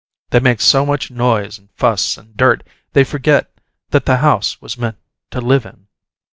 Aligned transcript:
They 0.31 0.39
make 0.39 0.61
so 0.61 0.83
much 0.83 1.11
noise 1.11 1.59
and 1.59 1.69
fuss 1.75 2.17
and 2.17 2.35
dirt 2.35 2.63
they 2.93 3.03
forget 3.03 3.51
that 3.91 4.07
the 4.07 4.17
house 4.17 4.59
was 4.59 4.75
meant 4.75 4.97
to 5.29 5.39
live 5.39 5.63
in. 5.63 5.85